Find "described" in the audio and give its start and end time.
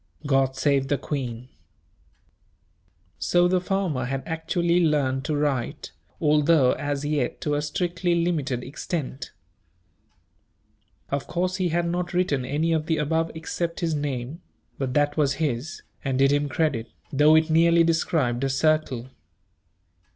17.83-18.43